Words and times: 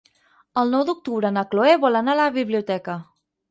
El 0.61 0.73
nou 0.75 0.85
d'octubre 0.87 1.31
na 1.37 1.45
Cloè 1.53 1.77
vol 1.85 2.01
anar 2.01 2.17
a 2.19 2.21
la 2.23 2.27
biblioteca. 2.41 2.99